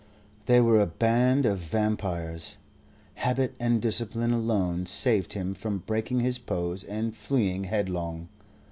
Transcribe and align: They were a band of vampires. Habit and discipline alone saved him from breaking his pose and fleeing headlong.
They 0.47 0.59
were 0.59 0.79
a 0.79 0.87
band 0.87 1.45
of 1.45 1.59
vampires. 1.59 2.57
Habit 3.13 3.53
and 3.59 3.79
discipline 3.79 4.33
alone 4.33 4.87
saved 4.87 5.33
him 5.33 5.53
from 5.53 5.77
breaking 5.85 6.21
his 6.21 6.39
pose 6.39 6.83
and 6.83 7.15
fleeing 7.15 7.65
headlong. 7.65 8.27